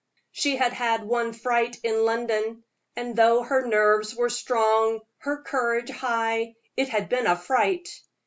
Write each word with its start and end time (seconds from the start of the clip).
She 0.31 0.55
had 0.55 0.73
had 0.73 1.03
one 1.03 1.31
fright 1.31 1.77
in 1.83 2.05
London; 2.05 2.63
and 2.95 3.15
though 3.15 3.43
her 3.43 3.67
nerves 3.67 4.15
were 4.15 4.29
strong, 4.31 5.01
her 5.19 5.43
courage 5.43 5.91
high, 5.91 6.55
it 6.75 6.89
had 6.89 7.07
been 7.07 7.27
a 7.27 7.35
fright. 7.35 7.87